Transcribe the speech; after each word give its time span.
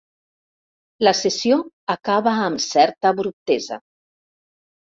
La 1.07 1.13
sessió 1.19 1.59
acaba 1.97 2.35
amb 2.47 2.65
certa 2.69 3.13
abruptesa. 3.17 3.81